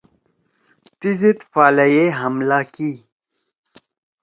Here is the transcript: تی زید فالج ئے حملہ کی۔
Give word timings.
تی 0.99 1.09
زید 1.19 1.39
فالج 1.51 1.93
ئے 1.97 2.05
حملہ 2.19 2.59
کی۔ 2.73 2.91